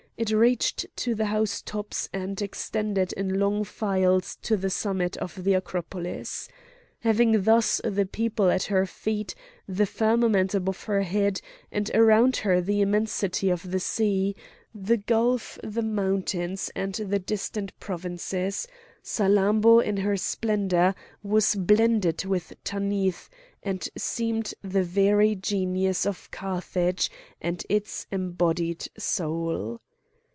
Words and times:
It 0.17 0.29
reached 0.29 0.85
to 0.97 1.15
the 1.15 1.25
house 1.25 1.63
tops, 1.63 2.07
and 2.13 2.39
extended 2.43 3.11
in 3.13 3.39
long 3.39 3.63
files 3.63 4.35
to 4.43 4.55
the 4.55 4.69
summit 4.69 5.17
of 5.17 5.43
the 5.43 5.55
Acropolis. 5.55 6.47
Having 6.99 7.41
thus 7.41 7.81
the 7.83 8.05
people 8.05 8.51
at 8.51 8.65
her 8.65 8.85
feet, 8.85 9.33
the 9.67 9.87
firmament 9.87 10.53
above 10.53 10.83
her 10.83 11.01
head, 11.01 11.41
and 11.71 11.89
around 11.95 12.37
her 12.45 12.61
the 12.61 12.81
immensity 12.81 13.49
of 13.49 13.71
the 13.71 13.79
sea, 13.79 14.35
the 14.75 14.97
gulf, 14.97 15.57
the 15.63 15.81
mountains, 15.81 16.69
and 16.75 16.93
the 16.93 17.17
distant 17.17 17.71
provinces, 17.79 18.67
Salammbô 19.03 19.83
in 19.83 19.97
her 19.97 20.17
splendour 20.17 20.93
was 21.23 21.55
blended 21.55 22.25
with 22.25 22.53
Tanith, 22.63 23.27
and 23.63 23.89
seemed 23.97 24.53
the 24.61 24.83
very 24.83 25.33
genius 25.33 26.05
of 26.05 26.29
Carthage, 26.29 27.09
and 27.41 27.65
its 27.69 28.05
embodied 28.11 28.87
soul. 28.99 29.81